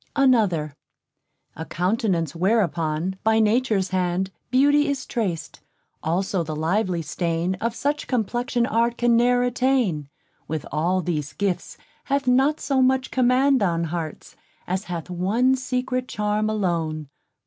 [0.15, 0.75] _Another
[1.55, 5.59] _A countenance whereon, by natures hand, Beauty is trac'd,
[6.01, 10.09] also the lively stain Of such complexion art can ne'er attain,
[10.47, 14.35] With all these gifts hath not so much command On hearts,
[14.65, 17.07] as hath one secret charm alone.